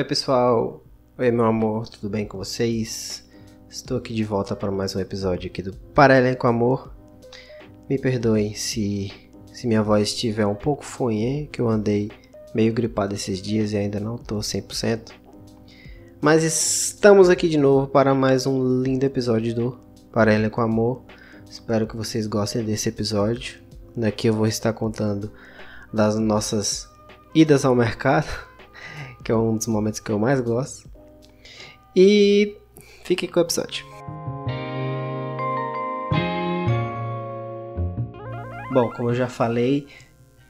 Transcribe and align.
Oi, 0.00 0.04
pessoal. 0.04 0.82
Oi, 1.18 1.30
meu 1.30 1.44
amor, 1.44 1.86
tudo 1.86 2.08
bem 2.08 2.24
com 2.24 2.38
vocês? 2.38 3.28
Estou 3.68 3.98
aqui 3.98 4.14
de 4.14 4.24
volta 4.24 4.56
para 4.56 4.70
mais 4.70 4.96
um 4.96 4.98
episódio 4.98 5.50
aqui 5.50 5.60
do 5.60 5.74
Paralelo 5.94 6.38
com 6.38 6.46
Amor. 6.46 6.90
Me 7.86 7.98
perdoem 7.98 8.54
se, 8.54 9.12
se 9.52 9.66
minha 9.66 9.82
voz 9.82 10.08
estiver 10.08 10.46
um 10.46 10.54
pouco 10.54 10.86
fonhê, 10.86 11.50
que 11.52 11.60
eu 11.60 11.68
andei 11.68 12.10
meio 12.54 12.72
gripado 12.72 13.14
esses 13.14 13.42
dias 13.42 13.72
e 13.72 13.76
ainda 13.76 14.00
não 14.00 14.14
estou 14.14 14.38
100%. 14.38 15.12
Mas 16.18 16.44
estamos 16.44 17.28
aqui 17.28 17.46
de 17.46 17.58
novo 17.58 17.86
para 17.86 18.14
mais 18.14 18.46
um 18.46 18.80
lindo 18.80 19.04
episódio 19.04 19.54
do 19.54 19.78
Paralelo 20.10 20.50
com 20.50 20.62
Amor. 20.62 21.02
Espero 21.46 21.86
que 21.86 21.94
vocês 21.94 22.26
gostem 22.26 22.64
desse 22.64 22.88
episódio. 22.88 23.60
Aqui 24.02 24.28
eu 24.28 24.32
vou 24.32 24.46
estar 24.46 24.72
contando 24.72 25.30
das 25.92 26.16
nossas 26.16 26.88
idas 27.34 27.66
ao 27.66 27.74
mercado, 27.74 28.48
que 29.30 29.32
é 29.32 29.36
um 29.36 29.56
dos 29.56 29.68
momentos 29.68 30.00
que 30.00 30.10
eu 30.10 30.18
mais 30.18 30.40
gosto. 30.40 30.90
E 31.94 32.56
fiquem 33.04 33.28
com 33.28 33.38
o 33.38 33.42
episódio. 33.44 33.86
Bom, 38.72 38.90
como 38.90 39.10
eu 39.10 39.14
já 39.14 39.28
falei, 39.28 39.86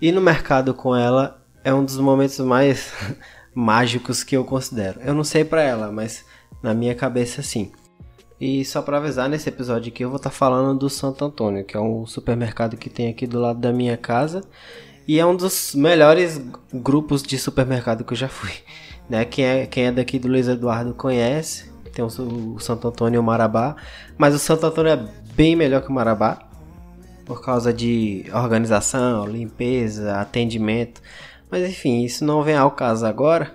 ir 0.01 0.13
no 0.13 0.21
mercado 0.23 0.73
com 0.73 0.97
ela 0.97 1.45
é 1.63 1.75
um 1.75 1.85
dos 1.85 1.99
momentos 1.99 2.39
mais 2.39 2.91
mágicos 3.55 4.25
que 4.25 4.35
eu 4.35 4.47
considero. 4.47 4.99
Eu 5.03 5.13
não 5.13 5.25
sei 5.25 5.45
para 5.45 5.61
ela, 5.61 5.93
mas 5.93 6.25
na 6.63 6.73
minha 6.73 6.95
cabeça 6.95 7.43
sim. 7.43 7.71
E 8.41 8.65
só 8.65 8.81
para 8.81 8.97
avisar, 8.97 9.29
nesse 9.29 9.51
episódio 9.51 9.93
aqui 9.93 10.03
eu 10.03 10.09
vou 10.09 10.17
estar 10.17 10.31
tá 10.31 10.37
falando 10.37 10.79
do 10.79 10.89
Santo 10.89 11.23
Antônio, 11.23 11.67
que 11.67 11.77
é 11.77 11.81
um 11.81 12.07
supermercado 12.07 12.79
que 12.79 12.89
tem 12.89 13.11
aqui 13.11 13.27
do 13.27 13.39
lado 13.39 13.61
da 13.61 13.75
minha 13.75 13.99
casa 13.99 14.41
e 15.11 15.19
é 15.19 15.27
um 15.27 15.35
dos 15.35 15.75
melhores 15.75 16.41
grupos 16.73 17.21
de 17.21 17.37
supermercado 17.37 18.05
que 18.05 18.13
eu 18.13 18.17
já 18.17 18.29
fui. 18.29 18.53
Né? 19.09 19.25
Quem, 19.25 19.45
é, 19.45 19.67
quem 19.67 19.87
é 19.87 19.91
daqui 19.91 20.21
do 20.21 20.29
Luiz 20.29 20.47
Eduardo 20.47 20.95
conhece. 20.95 21.69
Tem 21.93 22.05
o, 22.05 22.55
o 22.55 22.61
Santo 22.61 22.87
Antônio 22.87 23.19
e 23.19 23.21
o 23.21 23.23
Marabá. 23.25 23.75
Mas 24.17 24.37
o 24.37 24.39
Santo 24.39 24.67
Antônio 24.67 24.93
é 24.93 25.09
bem 25.35 25.57
melhor 25.57 25.83
que 25.83 25.89
o 25.89 25.93
Marabá. 25.93 26.49
Por 27.25 27.43
causa 27.43 27.73
de 27.73 28.25
organização, 28.33 29.27
limpeza, 29.27 30.15
atendimento. 30.15 31.03
Mas 31.51 31.69
enfim, 31.69 32.05
isso 32.05 32.25
não 32.25 32.45
vem 32.45 32.55
ao 32.55 32.71
caso 32.71 33.05
agora. 33.05 33.53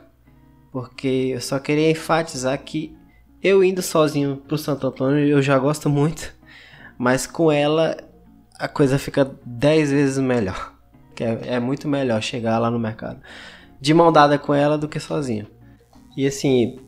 Porque 0.73 1.31
eu 1.35 1.39
só 1.39 1.57
queria 1.57 1.89
enfatizar 1.89 2.61
que 2.61 2.93
eu 3.41 3.63
indo 3.63 3.81
sozinho 3.81 4.43
pro 4.45 4.57
Santo 4.57 4.87
Antônio 4.87 5.25
eu 5.25 5.41
já 5.41 5.57
gosto 5.57 5.89
muito. 5.89 6.33
Mas 6.97 7.25
com 7.25 7.49
ela 7.49 7.95
a 8.59 8.67
coisa 8.67 8.99
fica 8.99 9.31
10 9.45 9.91
vezes 9.91 10.17
melhor. 10.17 10.74
Que 11.15 11.23
é, 11.23 11.39
é 11.45 11.59
muito 11.59 11.87
melhor 11.87 12.21
chegar 12.21 12.59
lá 12.59 12.69
no 12.69 12.77
mercado 12.77 13.21
de 13.79 13.93
mão 13.93 14.11
dada 14.11 14.37
com 14.37 14.53
ela 14.53 14.77
do 14.77 14.87
que 14.87 14.99
sozinho. 14.99 15.47
E 16.17 16.25
assim, 16.25 16.79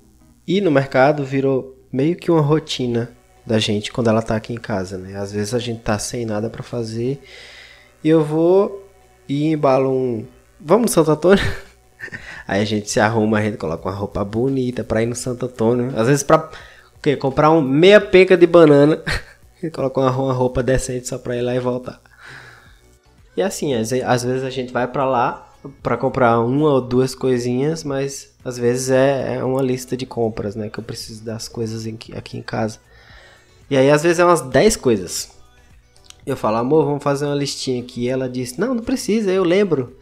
ir 0.48 0.62
no 0.62 0.72
mercado 0.72 1.24
virou 1.24 1.78
meio 1.92 2.16
que 2.16 2.32
uma 2.32 2.42
rotina 2.42 3.12
da 3.46 3.60
gente 3.60 3.92
quando 3.92 4.10
ela 4.10 4.22
tá 4.22 4.36
aqui 4.36 4.54
em 4.54 4.58
casa, 4.58 4.98
né? 4.98 5.16
Às 5.16 5.32
vezes 5.32 5.54
a 5.54 5.60
gente 5.60 5.82
tá 5.82 6.00
sem 6.00 6.26
nada 6.26 6.50
para 6.50 6.64
fazer 6.64 7.22
e 8.04 8.10
eu 8.10 8.24
vou 8.24 8.90
e 9.28 9.48
embalo 9.52 9.92
um. 9.92 10.26
Vamos 10.60 10.92
Santo 10.92 11.12
Antônio? 11.12 11.44
Aí 12.48 12.62
a 12.62 12.66
gente 12.66 12.90
se 12.90 13.00
arruma, 13.00 13.40
a 13.40 13.42
gente 13.42 13.58
coloca 13.58 13.88
uma 13.88 13.96
roupa 13.96 14.24
bonita 14.24 14.84
pra 14.84 15.04
ir 15.04 15.06
no 15.06 15.16
Santo 15.16 15.46
Antônio. 15.46 15.92
Às 15.96 16.08
vezes 16.08 16.24
pra 16.24 16.50
o 16.96 17.00
quê? 17.00 17.16
comprar 17.16 17.52
um 17.52 17.62
meia 17.62 18.02
penca 18.02 18.38
de 18.38 18.48
banana 18.48 19.02
e 19.62 19.70
colocar 19.70 20.02
uma 20.02 20.32
roupa 20.32 20.64
decente 20.64 21.08
só 21.08 21.18
pra 21.18 21.36
ir 21.36 21.42
lá 21.42 21.54
e 21.54 21.60
voltar. 21.60 22.02
E 23.38 23.42
assim, 23.44 23.76
às, 23.76 23.94
às 23.94 24.24
vezes 24.24 24.44
a 24.44 24.50
gente 24.50 24.74
vai 24.74 24.88
para 24.88 25.06
lá 25.06 25.48
para 25.84 25.96
comprar 25.96 26.40
uma 26.40 26.72
ou 26.72 26.82
duas 26.82 27.14
coisinhas, 27.14 27.84
mas 27.84 28.34
às 28.44 28.58
vezes 28.58 28.90
é, 28.90 29.36
é, 29.36 29.44
uma 29.44 29.62
lista 29.62 29.96
de 29.96 30.08
compras, 30.08 30.56
né? 30.56 30.70
Que 30.70 30.80
eu 30.80 30.84
preciso 30.84 31.24
das 31.24 31.48
coisas 31.48 31.86
em, 31.86 32.00
aqui 32.16 32.36
em 32.36 32.42
casa. 32.42 32.80
E 33.70 33.78
aí 33.78 33.92
às 33.92 34.02
vezes 34.02 34.18
é 34.18 34.26
umas 34.26 34.42
10 34.42 34.76
coisas. 34.78 35.30
Eu 36.26 36.36
falo, 36.36 36.58
amor, 36.58 36.86
vamos 36.86 37.04
fazer 37.04 37.28
uma 37.28 37.36
listinha 37.36 37.82
aqui. 37.82 38.06
E 38.06 38.10
ela 38.10 38.28
diz, 38.28 38.58
não, 38.58 38.74
não 38.74 38.84
precisa, 38.84 39.32
eu 39.32 39.44
lembro. 39.44 39.96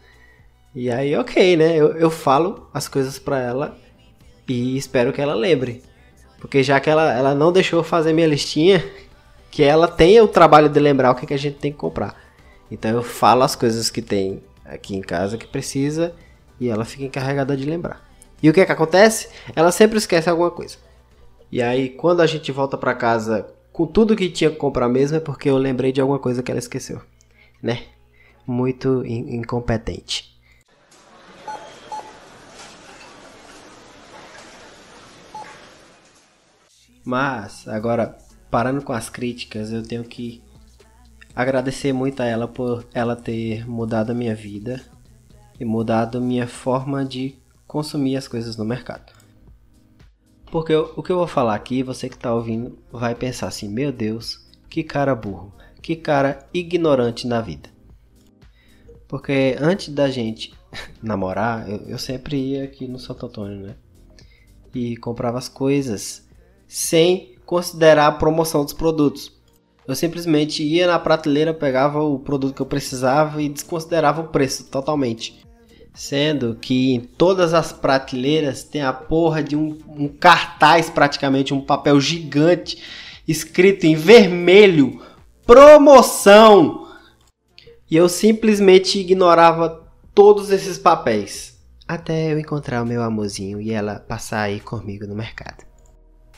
E 0.74 0.90
aí, 0.90 1.14
ok, 1.14 1.58
né? 1.58 1.76
Eu, 1.76 1.92
eu 1.92 2.10
falo 2.10 2.68
as 2.72 2.88
coisas 2.88 3.18
para 3.18 3.38
ela 3.38 3.76
e 4.48 4.78
espero 4.78 5.12
que 5.12 5.20
ela 5.20 5.34
lembre. 5.34 5.82
Porque 6.40 6.62
já 6.62 6.80
que 6.80 6.88
ela, 6.88 7.12
ela 7.12 7.34
não 7.34 7.52
deixou 7.52 7.82
fazer 7.82 8.14
minha 8.14 8.26
listinha, 8.26 8.82
que 9.50 9.62
ela 9.62 9.88
tenha 9.88 10.24
o 10.24 10.28
trabalho 10.28 10.70
de 10.70 10.80
lembrar 10.80 11.10
o 11.10 11.14
que, 11.14 11.26
que 11.26 11.34
a 11.34 11.38
gente 11.38 11.58
tem 11.58 11.70
que 11.70 11.78
comprar. 11.78 12.25
Então 12.70 12.90
eu 12.90 13.02
falo 13.02 13.42
as 13.42 13.54
coisas 13.54 13.90
que 13.90 14.02
tem 14.02 14.42
aqui 14.64 14.96
em 14.96 15.00
casa 15.00 15.38
que 15.38 15.46
precisa 15.46 16.14
e 16.58 16.68
ela 16.68 16.84
fica 16.84 17.04
encarregada 17.04 17.56
de 17.56 17.64
lembrar. 17.64 18.04
E 18.42 18.50
o 18.50 18.52
que 18.52 18.60
é 18.60 18.66
que 18.66 18.72
acontece? 18.72 19.28
Ela 19.54 19.70
sempre 19.70 19.98
esquece 19.98 20.28
alguma 20.28 20.50
coisa. 20.50 20.76
E 21.50 21.62
aí 21.62 21.90
quando 21.90 22.20
a 22.20 22.26
gente 22.26 22.50
volta 22.50 22.76
para 22.76 22.94
casa 22.94 23.46
com 23.72 23.86
tudo 23.86 24.16
que 24.16 24.30
tinha 24.30 24.50
que 24.50 24.56
comprar 24.56 24.88
mesmo 24.88 25.16
é 25.16 25.20
porque 25.20 25.50
eu 25.50 25.58
lembrei 25.58 25.92
de 25.92 26.00
alguma 26.00 26.18
coisa 26.18 26.42
que 26.42 26.50
ela 26.50 26.58
esqueceu, 26.58 27.00
né? 27.62 27.84
Muito 28.46 29.04
in 29.04 29.36
incompetente. 29.36 30.34
Mas 37.04 37.68
agora 37.68 38.18
parando 38.50 38.82
com 38.82 38.92
as 38.92 39.08
críticas, 39.08 39.72
eu 39.72 39.82
tenho 39.82 40.02
que 40.02 40.42
agradecer 41.36 41.92
muito 41.92 42.22
a 42.22 42.24
ela 42.24 42.48
por 42.48 42.86
ela 42.94 43.14
ter 43.14 43.68
mudado 43.68 44.10
a 44.10 44.14
minha 44.14 44.34
vida 44.34 44.82
e 45.60 45.64
mudado 45.66 46.16
a 46.16 46.20
minha 46.20 46.48
forma 46.48 47.04
de 47.04 47.36
consumir 47.66 48.16
as 48.16 48.26
coisas 48.26 48.56
no 48.56 48.64
mercado. 48.64 49.12
Porque 50.50 50.74
o 50.74 51.02
que 51.02 51.12
eu 51.12 51.18
vou 51.18 51.26
falar 51.26 51.54
aqui, 51.54 51.82
você 51.82 52.08
que 52.08 52.14
está 52.14 52.32
ouvindo 52.32 52.78
vai 52.90 53.14
pensar 53.14 53.48
assim: 53.48 53.68
meu 53.68 53.92
Deus, 53.92 54.48
que 54.70 54.82
cara 54.82 55.14
burro, 55.14 55.52
que 55.82 55.94
cara 55.94 56.48
ignorante 56.54 57.26
na 57.26 57.42
vida. 57.42 57.68
Porque 59.06 59.56
antes 59.60 59.92
da 59.92 60.08
gente 60.08 60.54
namorar, 61.02 61.68
eu, 61.68 61.78
eu 61.88 61.98
sempre 61.98 62.36
ia 62.36 62.64
aqui 62.64 62.88
no 62.88 62.98
Santo 62.98 63.26
Antônio, 63.26 63.58
né? 63.58 63.76
E 64.74 64.96
comprava 64.96 65.38
as 65.38 65.48
coisas 65.48 66.26
sem 66.66 67.36
considerar 67.44 68.06
a 68.06 68.12
promoção 68.12 68.64
dos 68.64 68.72
produtos. 68.72 69.35
Eu 69.86 69.94
simplesmente 69.94 70.62
ia 70.62 70.86
na 70.86 70.98
prateleira, 70.98 71.54
pegava 71.54 72.02
o 72.02 72.18
produto 72.18 72.54
que 72.54 72.62
eu 72.62 72.66
precisava 72.66 73.40
e 73.40 73.48
desconsiderava 73.48 74.22
o 74.22 74.28
preço 74.28 74.64
totalmente. 74.64 75.40
Sendo 75.94 76.56
que 76.56 76.94
em 76.94 77.00
todas 77.00 77.54
as 77.54 77.72
prateleiras 77.72 78.62
tem 78.64 78.82
a 78.82 78.92
porra 78.92 79.42
de 79.42 79.56
um, 79.56 79.78
um 79.88 80.08
cartaz, 80.08 80.90
praticamente, 80.90 81.54
um 81.54 81.60
papel 81.60 82.00
gigante, 82.00 82.82
escrito 83.26 83.84
em 83.84 83.94
vermelho: 83.94 85.00
promoção! 85.46 86.88
E 87.88 87.96
eu 87.96 88.08
simplesmente 88.08 88.98
ignorava 88.98 89.88
todos 90.12 90.50
esses 90.50 90.76
papéis. 90.76 91.56
Até 91.86 92.32
eu 92.32 92.38
encontrar 92.38 92.82
o 92.82 92.86
meu 92.86 93.00
amorzinho 93.00 93.60
e 93.60 93.70
ela 93.70 94.00
passar 94.00 94.40
aí 94.40 94.58
comigo 94.58 95.06
no 95.06 95.14
mercado. 95.14 95.65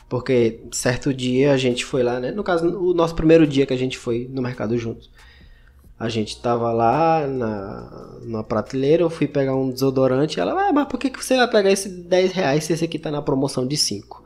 Porque 0.09 0.61
certo 0.71 1.13
dia 1.13 1.53
a 1.53 1.57
gente 1.57 1.85
foi 1.85 2.01
lá, 2.01 2.19
né? 2.19 2.31
No 2.31 2.43
caso, 2.43 2.67
o 2.67 2.93
nosso 2.95 3.13
primeiro 3.13 3.45
dia 3.45 3.65
que 3.65 3.73
a 3.73 3.77
gente 3.77 3.97
foi 3.97 4.27
no 4.29 4.41
mercado 4.41 4.75
juntos. 4.77 5.09
A 5.99 6.09
gente 6.09 6.41
tava 6.41 6.71
lá 6.71 7.27
na, 7.27 8.17
na 8.23 8.43
prateleira, 8.43 9.03
eu 9.03 9.09
fui 9.09 9.27
pegar 9.27 9.55
um 9.55 9.69
desodorante. 9.69 10.39
Ela, 10.39 10.69
ah, 10.69 10.73
mas 10.73 10.87
por 10.87 10.99
que, 10.99 11.09
que 11.09 11.23
você 11.23 11.37
vai 11.37 11.47
pegar 11.47 11.71
esse 11.71 11.89
10 11.89 12.31
reais 12.31 12.63
se 12.63 12.73
esse 12.73 12.85
aqui 12.85 12.97
tá 12.97 13.11
na 13.11 13.21
promoção 13.21 13.67
de 13.67 13.77
5? 13.77 14.23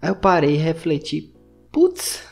Aí 0.00 0.10
eu 0.10 0.14
parei 0.14 0.54
e 0.54 0.58
refleti, 0.58 1.34
putz, 1.72 2.22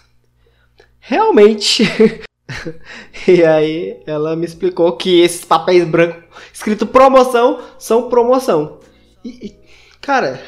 realmente. 1.00 1.82
e 3.26 3.42
aí 3.42 4.00
ela 4.06 4.36
me 4.36 4.44
explicou 4.46 4.96
que 4.96 5.20
esses 5.20 5.44
papéis 5.44 5.86
brancos 5.86 6.24
escrito 6.52 6.86
promoção 6.86 7.60
são 7.78 8.08
promoção. 8.08 8.78
E, 9.24 9.54
cara, 10.00 10.40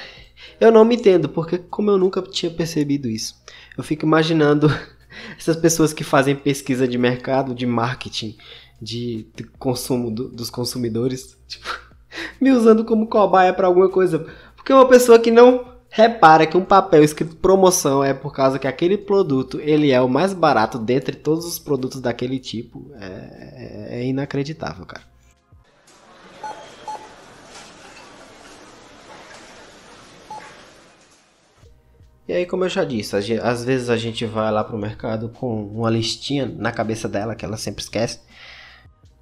eu 0.60 0.70
não 0.70 0.84
me 0.84 0.96
entendo, 0.96 1.28
porque 1.28 1.58
como 1.58 1.90
eu 1.90 1.98
nunca 1.98 2.20
tinha 2.22 2.50
percebido 2.50 3.08
isso, 3.08 3.34
eu 3.76 3.82
fico 3.82 4.04
imaginando 4.04 4.68
essas 5.38 5.56
pessoas 5.56 5.92
que 5.92 6.04
fazem 6.04 6.36
pesquisa 6.36 6.86
de 6.86 6.98
mercado, 6.98 7.54
de 7.54 7.66
marketing, 7.66 8.36
de, 8.80 9.26
de 9.34 9.44
consumo 9.58 10.10
do, 10.10 10.28
dos 10.28 10.50
consumidores, 10.50 11.36
tipo, 11.48 11.66
me 12.40 12.50
usando 12.52 12.84
como 12.84 13.08
cobaia 13.08 13.52
para 13.52 13.66
alguma 13.66 13.88
coisa. 13.88 14.26
Porque 14.54 14.72
uma 14.72 14.86
pessoa 14.86 15.18
que 15.18 15.30
não 15.30 15.70
repara 15.88 16.46
que 16.46 16.56
um 16.56 16.64
papel 16.64 17.02
escrito 17.02 17.36
promoção 17.36 18.04
é 18.04 18.14
por 18.14 18.32
causa 18.32 18.58
que 18.58 18.68
aquele 18.68 18.96
produto 18.96 19.58
ele 19.60 19.90
é 19.90 20.00
o 20.00 20.08
mais 20.08 20.32
barato 20.32 20.78
dentre 20.78 21.16
todos 21.16 21.44
os 21.44 21.58
produtos 21.58 22.00
daquele 22.00 22.38
tipo, 22.38 22.92
é, 22.94 24.00
é 24.00 24.06
inacreditável, 24.06 24.86
cara. 24.86 25.09
E 32.30 32.32
aí, 32.32 32.46
como 32.46 32.64
eu 32.64 32.68
já 32.68 32.84
disse, 32.84 33.16
às 33.16 33.64
vezes 33.64 33.90
a 33.90 33.96
gente 33.96 34.24
vai 34.24 34.50
lá 34.52 34.62
pro 34.62 34.78
mercado 34.78 35.28
com 35.28 35.64
uma 35.66 35.90
listinha 35.90 36.46
na 36.46 36.70
cabeça 36.70 37.08
dela 37.08 37.34
que 37.34 37.44
ela 37.44 37.56
sempre 37.56 37.82
esquece. 37.82 38.20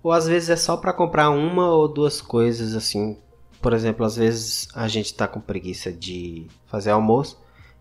Ou 0.03 0.13
às 0.13 0.29
vezes 0.29 0.51
é 0.51 0.57
só 0.57 0.77
para 0.77 0.93
comprar 0.93 1.31
uma 1.31 1.71
ou 1.71 1.89
duas 1.89 2.21
coisas 2.21 2.75
assim 2.75 3.17
por 3.61 3.73
exemplo, 3.73 4.05
às 4.05 4.17
vezes 4.17 4.69
a 4.75 4.87
gente 4.89 5.13
tá 5.15 5.27
com 5.27 5.41
preguiça 5.41 5.93
de 5.93 6.47
fazer 6.67 6.91
almoço, 6.91 7.39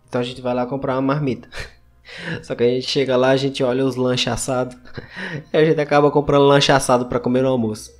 então 0.07 0.19
a 0.19 0.23
gente 0.23 0.41
vai 0.41 0.53
lá 0.53 0.65
comprar 0.65 0.95
uma 0.95 1.01
marmita. 1.01 1.47
Só 2.41 2.55
que 2.55 2.63
a 2.63 2.67
gente 2.67 2.89
chega 2.89 3.15
lá, 3.15 3.29
a 3.29 3.37
gente 3.37 3.63
olha 3.63 3.85
os 3.85 3.95
lanches 3.95 4.31
assados, 4.31 4.75
e 5.53 5.57
a 5.57 5.63
gente 5.63 5.79
acaba 5.79 6.09
comprando 6.09 6.47
lanche 6.47 6.71
assado 6.71 7.05
para 7.05 7.19
comer 7.19 7.43
no 7.43 7.49
almoço. 7.49 7.91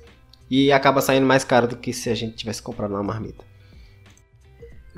E 0.50 0.72
acaba 0.72 1.02
saindo 1.02 1.26
mais 1.26 1.44
caro 1.44 1.68
do 1.68 1.76
que 1.76 1.92
se 1.92 2.08
a 2.08 2.14
gente 2.14 2.36
tivesse 2.36 2.62
comprado 2.62 2.92
uma 2.92 3.02
marmita. 3.02 3.44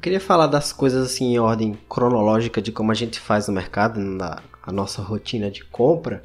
Eu 0.01 0.03
queria 0.03 0.19
falar 0.19 0.47
das 0.47 0.73
coisas 0.73 1.05
assim 1.05 1.35
em 1.35 1.39
ordem 1.39 1.79
cronológica 1.87 2.63
de 2.63 2.73
como 2.73 2.91
a 2.91 2.95
gente 2.95 3.21
faz 3.21 3.49
no 3.49 3.53
mercado, 3.53 4.01
na 4.01 4.43
a 4.63 4.73
nossa 4.73 5.03
rotina 5.03 5.51
de 5.51 5.63
compra, 5.63 6.23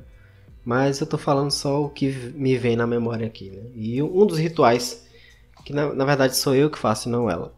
mas 0.63 1.01
eu 1.01 1.06
tô 1.06 1.18
falando 1.18 1.51
só 1.51 1.83
o 1.83 1.89
que 1.89 2.07
me 2.07 2.57
vem 2.57 2.77
na 2.77 2.88
memória 2.88 3.27
aqui, 3.27 3.50
né? 3.50 3.63
E 3.75 4.01
um 4.01 4.25
dos 4.25 4.38
rituais, 4.38 5.06
que 5.66 5.74
na, 5.74 5.94
na 5.94 6.06
verdade 6.06 6.38
sou 6.38 6.56
eu 6.56 6.69
que 6.69 6.80
faço, 6.80 7.10
não 7.10 7.30
ela, 7.30 7.54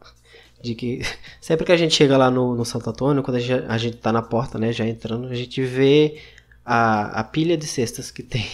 de 0.60 0.74
que 0.74 1.04
sempre 1.40 1.64
que 1.68 1.72
a 1.72 1.78
gente 1.78 1.94
chega 1.94 2.18
lá 2.18 2.32
no, 2.32 2.56
no 2.56 2.66
Santo 2.66 2.90
Antônio, 2.90 3.22
quando 3.22 3.38
a 3.38 3.40
gente, 3.40 3.66
a 3.68 3.78
gente 3.78 3.98
tá 3.98 4.12
na 4.12 4.24
porta, 4.24 4.58
né, 4.58 4.74
já 4.74 4.88
entrando, 4.88 5.28
a 5.28 5.36
gente 5.36 5.62
vê 5.62 6.20
a, 6.66 7.20
a 7.20 7.24
pilha 7.24 7.56
de 7.56 7.68
cestas 7.68 8.10
que 8.10 8.24
tem. 8.24 8.48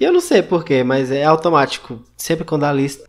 E 0.00 0.02
eu 0.02 0.12
não 0.12 0.20
sei 0.20 0.42
porquê, 0.42 0.82
mas 0.82 1.12
é 1.12 1.22
automático. 1.22 2.02
Sempre 2.16 2.44
quando 2.44 2.64
a 2.64 2.72
lista, 2.72 3.08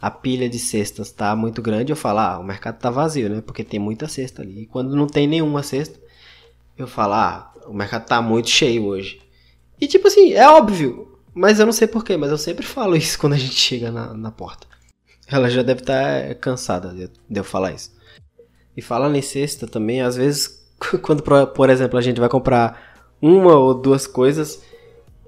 a 0.00 0.10
pilha 0.10 0.48
de 0.48 0.58
cestas 0.58 1.12
tá 1.12 1.36
muito 1.36 1.60
grande, 1.60 1.92
eu 1.92 1.96
falo, 1.96 2.20
ah, 2.20 2.38
o 2.38 2.44
mercado 2.44 2.78
tá 2.78 2.90
vazio, 2.90 3.28
né? 3.28 3.42
Porque 3.42 3.62
tem 3.62 3.78
muita 3.78 4.08
cesta 4.08 4.40
ali. 4.40 4.62
E 4.62 4.66
quando 4.66 4.96
não 4.96 5.06
tem 5.06 5.26
nenhuma 5.26 5.62
cesta, 5.62 6.00
eu 6.76 6.86
falo, 6.86 7.14
ah, 7.14 7.52
o 7.66 7.74
mercado 7.74 8.06
tá 8.06 8.22
muito 8.22 8.48
cheio 8.48 8.84
hoje. 8.84 9.20
E 9.78 9.86
tipo 9.86 10.08
assim, 10.08 10.32
é 10.32 10.48
óbvio, 10.48 11.18
mas 11.34 11.60
eu 11.60 11.66
não 11.66 11.72
sei 11.72 11.86
porquê, 11.86 12.16
mas 12.16 12.30
eu 12.30 12.38
sempre 12.38 12.64
falo 12.64 12.96
isso 12.96 13.18
quando 13.18 13.34
a 13.34 13.38
gente 13.38 13.54
chega 13.54 13.90
na, 13.90 14.14
na 14.14 14.30
porta. 14.30 14.66
Ela 15.26 15.50
já 15.50 15.62
deve 15.62 15.80
estar 15.80 16.28
tá 16.28 16.34
cansada 16.34 16.94
de, 16.94 17.10
eu 17.38 17.44
falar 17.44 17.72
isso. 17.72 17.92
E 18.76 18.80
falando 18.80 19.16
em 19.16 19.22
cesta 19.22 19.66
também, 19.66 20.00
às 20.00 20.16
vezes, 20.16 20.66
quando, 21.02 21.22
por 21.22 21.68
exemplo, 21.68 21.98
a 21.98 22.02
gente 22.02 22.18
vai 22.18 22.28
comprar 22.28 23.04
uma 23.20 23.54
ou 23.54 23.74
duas 23.74 24.06
coisas, 24.06 24.62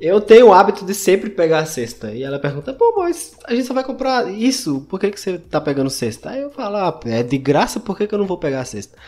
eu 0.02 0.20
tenho 0.20 0.48
o 0.48 0.52
hábito 0.52 0.84
de 0.84 0.94
sempre 0.94 1.30
pegar 1.30 1.60
a 1.60 1.64
cesta. 1.64 2.10
E 2.10 2.24
ela 2.24 2.36
pergunta, 2.36 2.74
pô, 2.74 2.92
mas 2.98 3.36
a 3.44 3.54
gente 3.54 3.68
só 3.68 3.72
vai 3.72 3.84
comprar 3.84 4.28
isso, 4.28 4.80
por 4.88 4.98
que, 4.98 5.12
que 5.12 5.20
você 5.20 5.38
tá 5.38 5.60
pegando 5.60 5.88
cesta? 5.88 6.30
Aí 6.30 6.40
eu 6.42 6.50
falo, 6.50 6.76
ah, 6.76 7.00
é 7.06 7.22
de 7.22 7.38
graça, 7.38 7.78
por 7.78 7.96
que, 7.96 8.08
que 8.08 8.12
eu 8.12 8.18
não 8.18 8.26
vou 8.26 8.36
pegar 8.36 8.62
a 8.62 8.64
cesta? 8.64 8.98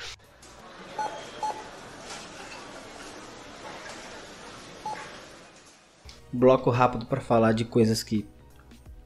Bloco 6.32 6.70
rápido 6.70 7.06
para 7.06 7.20
falar 7.20 7.52
de 7.52 7.64
coisas 7.64 8.04
que 8.04 8.24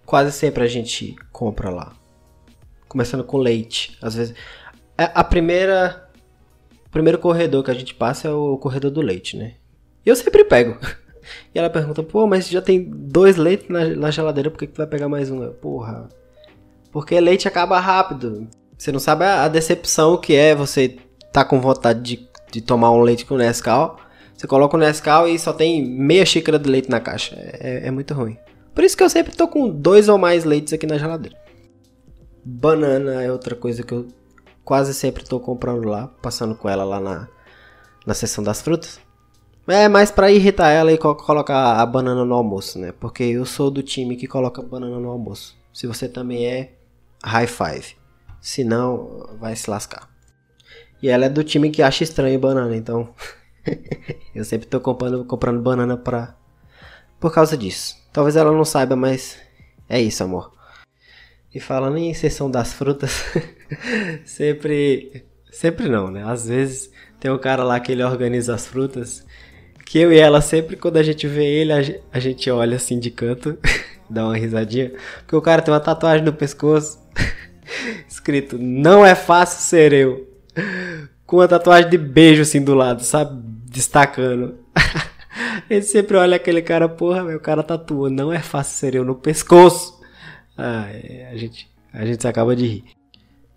quase 0.05 0.31
sempre 0.31 0.64
a 0.64 0.69
gente 0.69 1.17
compra 1.32 1.70
lá. 1.70 1.94
Começando 2.87 3.25
com 3.25 3.38
leite. 3.38 3.96
Às 4.02 4.14
vezes. 4.14 4.34
É, 4.96 5.11
a 5.14 5.25
primeira. 5.25 6.11
O 6.87 6.91
primeiro 6.91 7.19
corredor 7.19 7.62
que 7.64 7.70
a 7.70 7.75
gente 7.75 7.94
passa 7.94 8.29
é 8.29 8.31
o 8.31 8.56
corredor 8.58 8.91
do 8.91 9.02
leite, 9.02 9.37
né? 9.37 9.55
E 10.05 10.08
eu 10.08 10.17
sempre 10.17 10.44
pego. 10.44 10.79
E 11.55 11.59
ela 11.59 11.71
pergunta, 11.71 12.03
pô, 12.03 12.27
mas 12.27 12.49
já 12.49 12.61
tem 12.61 12.85
dois 12.89 13.37
leites 13.37 13.69
na, 13.69 13.85
na 13.85 14.11
geladeira, 14.11 14.51
por 14.51 14.59
que, 14.59 14.67
que 14.67 14.73
tu 14.73 14.79
vai 14.79 14.87
pegar 14.87 15.09
mais 15.09 15.31
um? 15.31 15.43
Eu, 15.43 15.53
Porra. 15.53 16.09
Porque 16.91 17.19
leite 17.21 17.47
acaba 17.47 17.79
rápido. 17.79 18.49
Você 18.77 18.93
não 18.93 19.01
sabe 19.01 19.25
a, 19.25 19.45
a 19.45 19.49
decepção 19.49 20.17
que 20.17 20.35
é 20.35 20.55
você 20.55 20.97
tá 21.33 21.45
com 21.45 21.61
vontade 21.61 22.01
de, 22.03 22.29
de 22.51 22.61
tomar 22.61 22.91
um 22.91 23.01
leite 23.01 23.25
com 23.25 23.37
Nescau. 23.37 23.99
Você 24.37 24.47
coloca 24.47 24.77
o 24.77 24.81
Nescau 24.81 25.29
e 25.29 25.39
só 25.39 25.53
tem 25.53 25.85
meia 25.85 26.25
xícara 26.25 26.59
de 26.59 26.71
leite 26.71 26.89
na 26.89 27.01
caixa. 27.01 27.35
É, 27.39 27.89
é 27.89 27.91
muito 27.91 28.15
ruim. 28.15 28.37
Por 28.75 28.85
isso 28.85 28.97
que 28.97 29.03
eu 29.03 29.11
sempre 29.11 29.35
tô 29.35 29.49
com 29.49 29.69
dois 29.69 30.09
ou 30.09 30.17
mais 30.17 30.45
leites 30.45 30.73
aqui 30.73 30.87
na 30.87 30.97
geladeira. 30.97 31.37
Banana 32.45 33.23
é 33.23 33.31
outra 33.31 33.57
coisa 33.57 33.83
que 33.83 33.93
eu 33.93 34.07
quase 34.65 34.95
sempre 34.95 35.25
tô 35.25 35.41
comprando 35.41 35.89
lá, 35.89 36.07
passando 36.23 36.55
com 36.55 36.69
ela 36.69 36.85
lá 36.85 37.01
na, 37.01 37.29
na 38.07 38.15
seção 38.15 38.45
das 38.45 38.61
frutas. 38.61 39.01
É 39.69 39.87
mais 39.87 40.11
para 40.11 40.31
irritar 40.31 40.70
ela 40.70 40.91
e 40.91 40.97
colocar 40.97 41.81
a 41.81 41.85
banana 41.85 42.25
no 42.25 42.35
almoço, 42.35 42.79
né? 42.79 42.91
Porque 42.93 43.23
eu 43.23 43.44
sou 43.44 43.70
do 43.70 43.82
time 43.82 44.17
que 44.17 44.26
coloca 44.26 44.62
banana 44.62 44.99
no 44.99 45.11
almoço. 45.11 45.56
Se 45.73 45.87
você 45.87 46.09
também 46.09 46.47
é, 46.47 46.73
high 47.23 47.47
five. 47.47 47.97
Se 48.41 48.65
não, 48.65 49.37
vai 49.38 49.55
se 49.55 49.69
lascar. 49.69 50.09
E 51.03 51.09
ela 51.09 51.26
é 51.26 51.29
do 51.29 51.44
time 51.44 51.70
que 51.70 51.82
acha 51.82 52.03
estranho 52.03 52.38
banana, 52.38 52.75
então 52.75 53.15
eu 54.35 54.44
sempre 54.44 54.67
tô 54.67 54.81
comprando, 54.81 55.25
comprando 55.26 55.61
banana 55.61 55.97
pra, 55.97 56.35
por 57.20 57.32
causa 57.32 57.56
disso. 57.56 57.97
Talvez 58.11 58.37
ela 58.37 58.50
não 58.50 58.65
saiba, 58.65 58.97
mas 58.97 59.38
é 59.87 60.00
isso, 60.00 60.25
amor. 60.25 60.50
E 61.55 61.61
falando 61.61 61.99
em 61.99 62.12
sessão 62.15 62.50
das 62.50 62.73
frutas, 62.73 63.25
sempre. 64.25 65.25
Sempre 65.50 65.88
não, 65.88 66.11
né? 66.11 66.23
Às 66.25 66.47
vezes 66.47 66.91
tem 67.19 67.31
um 67.31 67.38
cara 67.38 67.65
lá 67.65 67.81
que 67.81 67.91
ele 67.91 68.03
organiza 68.03 68.55
as 68.55 68.67
frutas. 68.67 69.26
Que 69.88 70.00
eu 70.00 70.12
e 70.12 70.19
ela, 70.19 70.43
sempre 70.43 70.76
quando 70.76 70.99
a 70.99 71.02
gente 71.02 71.26
vê 71.26 71.46
ele, 71.46 71.73
a 72.12 72.20
gente 72.20 72.50
olha 72.50 72.76
assim 72.76 72.99
de 73.00 73.11
canto, 73.11 73.56
dá 74.08 74.26
uma 74.26 74.37
risadinha. 74.37 74.93
Porque 75.20 75.35
o 75.35 75.40
cara 75.40 75.62
tem 75.62 75.73
uma 75.73 75.81
tatuagem 75.81 76.23
no 76.23 76.32
pescoço, 76.35 76.99
escrito: 78.06 78.58
Não 78.58 79.05
é 79.05 79.14
fácil 79.14 79.62
ser 79.62 79.94
eu. 79.94 80.29
Com 81.25 81.37
uma 81.37 81.49
tatuagem 81.49 81.88
de 81.88 81.96
beijo 81.96 82.43
assim 82.43 82.62
do 82.62 82.75
lado, 82.75 83.02
sabe? 83.02 83.40
Destacando. 83.64 84.58
Ele 85.70 85.81
sempre 85.81 86.19
olha 86.19 86.37
aquele 86.37 86.61
cara, 86.61 86.87
porra, 86.87 87.25
meu 87.25 87.41
cara 87.41 87.62
tatua, 87.62 88.11
não 88.11 88.31
é 88.31 88.41
fácil 88.41 88.76
ser 88.76 88.94
eu 88.94 89.06
no 89.06 89.14
pescoço. 89.14 89.99
Ah, 90.55 90.84
a 91.32 91.37
gente, 91.38 91.67
a 91.94 92.05
gente 92.05 92.29
acaba 92.29 92.55
de 92.55 92.67
rir. 92.67 92.84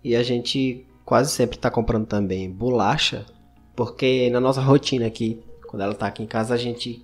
E 0.02 0.16
a 0.16 0.22
gente 0.22 0.86
quase 1.04 1.30
sempre 1.30 1.58
tá 1.58 1.70
comprando 1.70 2.06
também 2.06 2.50
bolacha, 2.50 3.26
porque 3.76 4.30
na 4.30 4.40
nossa 4.40 4.62
rotina 4.62 5.06
aqui, 5.06 5.42
quando 5.72 5.80
ela 5.80 5.94
tá 5.94 6.06
aqui 6.06 6.22
em 6.22 6.26
casa, 6.26 6.52
a 6.52 6.58
gente 6.58 7.02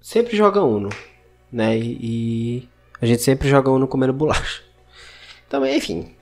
sempre 0.00 0.36
joga 0.36 0.62
Uno, 0.62 0.90
né? 1.50 1.76
E, 1.76 1.98
e 2.00 2.68
a 3.00 3.04
gente 3.04 3.20
sempre 3.20 3.48
joga 3.48 3.68
Uno 3.68 3.88
comendo 3.88 4.12
bolacha. 4.12 4.62
Então, 5.48 5.66
enfim, 5.66 6.14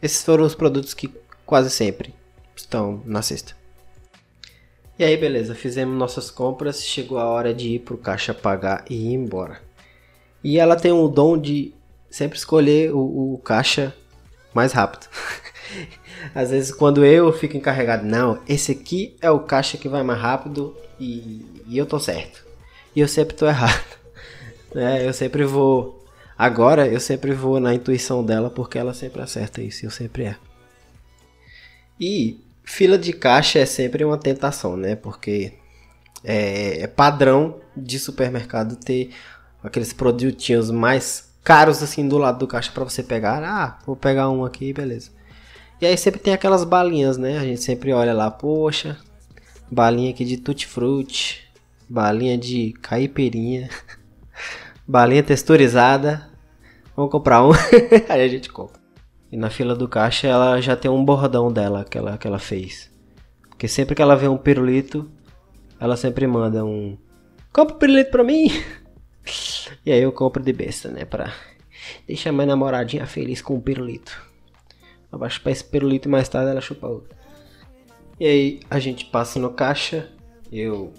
esses 0.00 0.22
foram 0.22 0.44
os 0.44 0.54
produtos 0.54 0.94
que 0.94 1.12
quase 1.44 1.68
sempre 1.68 2.14
estão 2.54 3.02
na 3.04 3.22
cesta. 3.22 3.56
E 4.96 5.02
aí, 5.02 5.16
beleza, 5.16 5.52
fizemos 5.52 5.98
nossas 5.98 6.30
compras, 6.30 6.84
chegou 6.84 7.18
a 7.18 7.26
hora 7.26 7.52
de 7.52 7.70
ir 7.70 7.80
pro 7.80 7.98
caixa 7.98 8.32
pagar 8.32 8.84
e 8.88 8.94
ir 8.94 9.14
embora. 9.14 9.60
E 10.44 10.60
ela 10.60 10.76
tem 10.76 10.92
o 10.92 11.08
dom 11.08 11.36
de 11.36 11.74
sempre 12.08 12.38
escolher 12.38 12.94
o, 12.94 13.34
o 13.34 13.38
caixa 13.38 13.92
mais 14.54 14.70
rápido. 14.70 15.08
Às 16.34 16.50
vezes, 16.50 16.72
quando 16.72 17.04
eu 17.04 17.32
fico 17.32 17.56
encarregado, 17.56 18.06
não, 18.06 18.40
esse 18.48 18.72
aqui 18.72 19.16
é 19.20 19.30
o 19.30 19.40
caixa 19.40 19.76
que 19.76 19.88
vai 19.88 20.02
mais 20.02 20.20
rápido 20.20 20.76
e, 20.98 21.44
e 21.66 21.78
eu 21.78 21.86
tô 21.86 21.98
certo. 21.98 22.44
E 22.94 23.00
eu 23.00 23.08
sempre 23.08 23.34
tô 23.34 23.46
errado. 23.46 23.98
É, 24.74 25.08
eu 25.08 25.14
sempre 25.14 25.44
vou. 25.44 26.04
Agora, 26.36 26.86
eu 26.86 27.00
sempre 27.00 27.32
vou 27.32 27.58
na 27.58 27.74
intuição 27.74 28.22
dela 28.22 28.50
porque 28.50 28.76
ela 28.76 28.92
sempre 28.92 29.22
acerta 29.22 29.62
isso, 29.62 29.86
eu 29.86 29.90
sempre 29.90 30.24
erro. 30.24 30.36
E 31.98 32.38
Fila 32.68 32.98
de 32.98 33.14
caixa 33.14 33.58
é 33.58 33.64
sempre 33.64 34.04
uma 34.04 34.18
tentação, 34.18 34.76
né? 34.76 34.94
Porque 34.94 35.54
é, 36.22 36.82
é 36.82 36.86
padrão 36.86 37.62
de 37.74 37.98
supermercado 37.98 38.76
ter 38.76 39.10
aqueles 39.64 39.94
produtinhos 39.94 40.70
mais 40.70 41.32
caros 41.42 41.82
assim 41.82 42.06
do 42.06 42.18
lado 42.18 42.40
do 42.40 42.46
caixa 42.46 42.70
para 42.70 42.84
você 42.84 43.02
pegar. 43.02 43.42
Ah, 43.42 43.78
vou 43.86 43.96
pegar 43.96 44.28
um 44.28 44.44
aqui, 44.44 44.70
beleza. 44.74 45.10
E 45.80 45.86
aí 45.86 45.96
sempre 45.96 46.20
tem 46.20 46.32
aquelas 46.32 46.64
balinhas, 46.64 47.16
né? 47.16 47.38
A 47.38 47.44
gente 47.44 47.62
sempre 47.62 47.92
olha 47.92 48.12
lá, 48.12 48.30
poxa, 48.30 48.98
balinha 49.70 50.10
aqui 50.10 50.24
de 50.24 50.36
tutti 50.36 50.66
frutti, 50.66 51.48
balinha 51.88 52.36
de 52.36 52.72
caipirinha, 52.82 53.70
balinha 54.86 55.22
texturizada. 55.22 56.28
Vamos 56.96 57.12
comprar 57.12 57.46
um. 57.46 57.52
aí 58.08 58.22
a 58.22 58.28
gente 58.28 58.50
compra. 58.50 58.80
E 59.30 59.36
na 59.36 59.50
fila 59.50 59.76
do 59.76 59.86
caixa 59.86 60.26
ela 60.26 60.60
já 60.60 60.74
tem 60.74 60.90
um 60.90 61.04
bordão 61.04 61.52
dela 61.52 61.84
que 61.84 61.96
ela, 61.96 62.18
que 62.18 62.26
ela 62.26 62.40
fez. 62.40 62.90
Porque 63.48 63.68
sempre 63.68 63.94
que 63.94 64.02
ela 64.02 64.16
vê 64.16 64.26
um 64.26 64.36
pirulito, 64.36 65.08
ela 65.78 65.96
sempre 65.96 66.26
manda 66.26 66.64
um. 66.64 66.98
Compra 67.52 67.74
um 67.74 67.78
pirulito 67.78 68.10
pra 68.10 68.24
mim! 68.24 68.50
E 69.84 69.92
aí 69.92 70.00
eu 70.00 70.10
compro 70.10 70.42
de 70.42 70.52
besta, 70.54 70.88
né? 70.90 71.04
Pra 71.04 71.30
deixar 72.06 72.32
minha 72.32 72.46
namoradinha 72.46 73.06
feliz 73.06 73.42
com 73.42 73.54
o 73.54 73.60
pirulito. 73.60 74.27
Abaixo 75.10 75.40
pra 75.40 75.52
esse 75.52 75.64
pirulito 75.64 76.08
e 76.08 76.10
mais 76.10 76.28
tarde 76.28 76.50
ela 76.50 76.60
chupa 76.60 76.86
outro. 76.86 77.16
E 78.20 78.26
aí 78.26 78.60
a 78.68 78.78
gente 78.78 79.06
passa 79.06 79.38
no 79.38 79.50
caixa. 79.50 80.10
Eu 80.50 80.92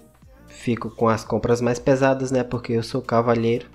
fico 0.47 0.89
com 0.89 1.07
as 1.07 1.23
compras 1.23 1.61
mais 1.61 1.79
pesadas, 1.79 2.31
né? 2.31 2.43
Porque 2.43 2.73
eu 2.73 2.83
sou 2.83 3.01
cavalheiro. 3.01 3.67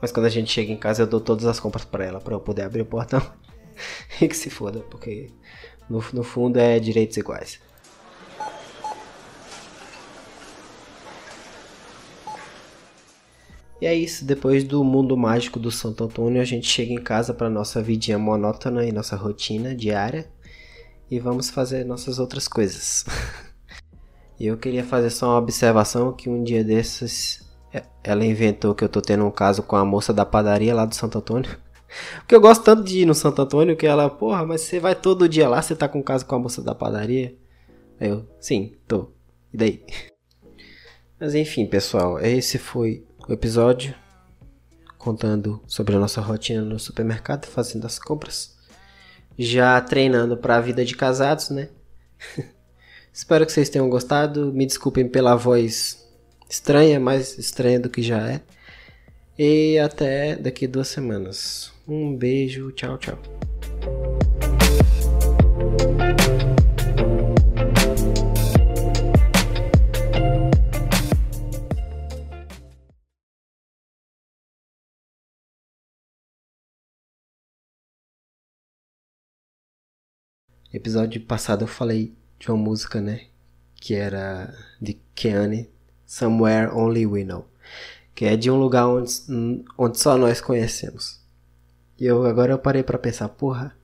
Mas 0.00 0.12
quando 0.12 0.26
a 0.26 0.30
gente 0.30 0.52
chega 0.52 0.72
em 0.72 0.76
casa 0.76 1.02
eu 1.02 1.06
dou 1.06 1.20
todas 1.20 1.46
as 1.46 1.58
compras 1.58 1.84
para 1.84 2.04
ela 2.04 2.20
para 2.20 2.34
eu 2.34 2.40
poder 2.40 2.62
abrir 2.62 2.82
o 2.82 2.86
portão. 2.86 3.20
e 4.20 4.28
que 4.28 4.36
se 4.36 4.50
foda, 4.50 4.80
porque 4.90 5.30
no, 5.88 6.02
no 6.12 6.22
fundo 6.22 6.58
é 6.58 6.78
direitos 6.78 7.16
iguais. 7.16 7.60
E 13.80 13.86
é 13.86 13.94
isso, 13.94 14.24
depois 14.24 14.64
do 14.64 14.82
mundo 14.82 15.16
mágico 15.16 15.58
do 15.58 15.70
Santo 15.70 16.04
Antônio, 16.04 16.40
a 16.40 16.44
gente 16.44 16.66
chega 16.66 16.92
em 16.92 17.02
casa 17.02 17.34
para 17.34 17.50
nossa 17.50 17.82
vidinha 17.82 18.18
monótona 18.18 18.84
e 18.86 18.92
nossa 18.92 19.16
rotina 19.16 19.74
diária 19.74 20.26
e 21.10 21.18
vamos 21.18 21.50
fazer 21.50 21.84
nossas 21.84 22.18
outras 22.18 22.48
coisas. 22.48 23.04
E 24.38 24.46
eu 24.46 24.58
queria 24.58 24.84
fazer 24.84 25.08
só 25.08 25.30
uma 25.30 25.38
observação 25.38 26.12
que 26.12 26.28
um 26.28 26.44
dia 26.44 26.62
desses 26.62 27.40
é, 27.72 27.82
ela 28.04 28.24
inventou 28.24 28.74
que 28.74 28.84
eu 28.84 28.88
tô 28.88 29.00
tendo 29.00 29.24
um 29.24 29.30
caso 29.30 29.62
com 29.62 29.76
a 29.76 29.84
moça 29.84 30.12
da 30.12 30.26
padaria 30.26 30.74
lá 30.74 30.84
do 30.84 30.94
Santo 30.94 31.18
Antônio. 31.18 31.56
Porque 32.20 32.34
eu 32.34 32.40
gosto 32.40 32.62
tanto 32.62 32.84
de 32.84 33.00
ir 33.00 33.06
no 33.06 33.14
Santo 33.14 33.40
Antônio 33.40 33.76
que 33.76 33.86
ela, 33.86 34.10
porra, 34.10 34.44
mas 34.44 34.60
você 34.60 34.78
vai 34.78 34.94
todo 34.94 35.28
dia 35.28 35.48
lá, 35.48 35.62
você 35.62 35.74
tá 35.74 35.88
com 35.88 36.00
um 36.00 36.02
caso 36.02 36.26
com 36.26 36.34
a 36.34 36.38
moça 36.38 36.62
da 36.62 36.74
padaria? 36.74 37.34
Aí 37.98 38.10
eu, 38.10 38.26
sim, 38.38 38.74
tô. 38.86 39.10
E 39.52 39.56
daí? 39.56 39.82
Mas 41.18 41.34
enfim, 41.34 41.64
pessoal, 41.64 42.20
esse 42.20 42.58
foi 42.58 43.06
o 43.28 43.32
episódio 43.32 43.94
contando 44.98 45.62
sobre 45.66 45.94
a 45.94 45.98
nossa 45.98 46.20
rotina 46.20 46.62
no 46.62 46.78
supermercado, 46.78 47.46
fazendo 47.46 47.86
as 47.86 47.98
compras. 47.98 48.56
Já 49.38 49.80
treinando 49.80 50.36
para 50.36 50.56
a 50.56 50.60
vida 50.60 50.84
de 50.84 50.96
casados, 50.96 51.50
né? 51.50 51.68
Espero 53.12 53.46
que 53.46 53.52
vocês 53.52 53.68
tenham 53.68 53.88
gostado. 53.88 54.52
Me 54.52 54.66
desculpem 54.66 55.08
pela 55.08 55.36
voz 55.36 56.06
estranha, 56.48 56.98
mais 56.98 57.38
estranha 57.38 57.78
do 57.78 57.90
que 57.90 58.02
já 58.02 58.30
é. 58.30 58.40
E 59.38 59.78
até 59.78 60.36
daqui 60.36 60.66
duas 60.66 60.88
semanas. 60.88 61.72
Um 61.86 62.16
beijo, 62.16 62.72
tchau, 62.72 62.96
tchau. 62.98 63.18
Episódio 80.72 81.20
passado 81.20 81.62
eu 81.62 81.68
falei 81.68 82.12
de 82.38 82.50
uma 82.50 82.56
música, 82.56 83.00
né? 83.00 83.26
Que 83.76 83.94
era 83.94 84.52
de 84.80 84.94
Keane, 85.14 85.70
Somewhere 86.04 86.72
Only 86.72 87.06
We 87.06 87.24
Know. 87.24 87.48
Que 88.14 88.24
é 88.24 88.36
de 88.36 88.50
um 88.50 88.58
lugar 88.58 88.88
onde, 88.88 89.12
onde 89.78 89.98
só 89.98 90.18
nós 90.18 90.40
conhecemos. 90.40 91.20
E 91.98 92.04
eu 92.04 92.24
agora 92.26 92.52
eu 92.52 92.58
parei 92.58 92.82
para 92.82 92.98
pensar, 92.98 93.28
porra, 93.28 93.76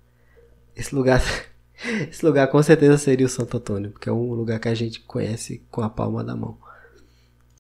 esse 0.75 0.95
lugar 0.95 1.23
esse 2.11 2.25
lugar 2.25 2.49
com 2.49 2.63
certeza 2.63 2.99
seria 2.99 3.27
o 3.27 3.29
Santo 3.29 3.57
Antônio, 3.57 3.91
porque 3.93 4.09
é 4.09 4.13
um 4.13 4.33
lugar 4.35 4.59
que 4.59 4.69
a 4.69 4.75
gente 4.75 5.01
conhece 5.01 5.65
com 5.71 5.83
a 5.83 5.89
palma 5.89 6.25
da 6.25 6.35
mão. 6.35 6.59